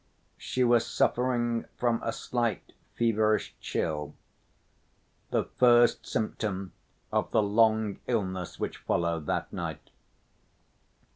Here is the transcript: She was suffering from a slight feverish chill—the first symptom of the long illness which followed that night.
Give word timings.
She 0.39 0.63
was 0.63 0.87
suffering 0.87 1.65
from 1.77 2.01
a 2.01 2.11
slight 2.11 2.73
feverish 2.97 3.53
chill—the 3.61 5.43
first 5.59 6.07
symptom 6.07 6.73
of 7.13 7.29
the 7.29 7.43
long 7.43 7.99
illness 8.07 8.59
which 8.59 8.77
followed 8.79 9.27
that 9.27 9.53
night. 9.53 9.91